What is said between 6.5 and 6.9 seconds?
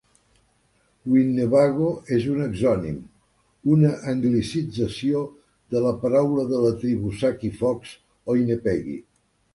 de la